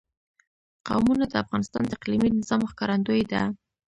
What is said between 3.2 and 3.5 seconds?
ده.